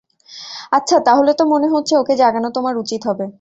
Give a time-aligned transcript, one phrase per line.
[0.71, 3.25] আচ্ছা, তাহলে তো মনে হচ্ছে ওকে জাগানো তোমার উচিত হবে।